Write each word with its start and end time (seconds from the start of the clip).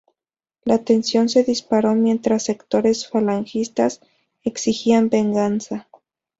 La 0.63 0.79
tensión 0.83 1.29
se 1.29 1.43
disparó, 1.43 1.93
mientras 1.93 2.45
sectores 2.45 3.07
falangistas 3.07 4.01
exigían 4.43 5.09
venganza. 5.11 5.87